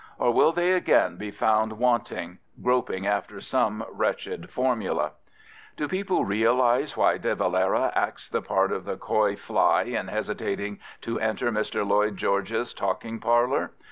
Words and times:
Or 0.17 0.31
will 0.31 0.51
they 0.51 0.71
again 0.73 1.17
be 1.17 1.29
found 1.29 1.73
wanting, 1.73 2.39
groping 2.59 3.05
after 3.05 3.39
some 3.39 3.85
wretched 3.87 4.49
formula? 4.49 5.11
Do 5.77 5.87
people 5.87 6.25
realise 6.25 6.97
why 6.97 7.19
De 7.19 7.35
Valera 7.35 7.91
acts 7.95 8.27
the 8.27 8.41
part 8.41 8.71
of 8.71 8.83
the 8.85 8.97
coy 8.97 9.35
fly 9.35 9.83
in 9.83 10.07
hesitating 10.07 10.79
to 11.01 11.19
enter 11.19 11.51
Mr 11.51 11.87
Lloyd 11.87 12.17
George's 12.17 12.73
talking 12.73 13.19
parlour? 13.19 13.73